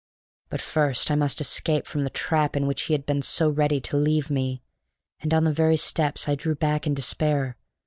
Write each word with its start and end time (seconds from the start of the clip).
But 0.49 0.61
first 0.61 1.11
I 1.11 1.15
must 1.15 1.41
escape 1.41 1.85
from 1.85 2.03
the 2.03 2.09
trap 2.09 2.57
in 2.57 2.65
which 2.65 2.81
he 2.87 2.95
had 2.95 3.05
been 3.05 3.21
so 3.21 3.49
ready 3.51 3.79
to 3.81 3.97
leave 3.97 4.31
me. 4.31 4.63
And 5.19 5.31
on 5.31 5.43
the 5.43 5.53
very 5.53 5.77
steps 5.77 6.27
I 6.27 6.33
drew 6.33 6.55
back 6.55 6.87
in 6.87 6.95
despair. 6.95 7.55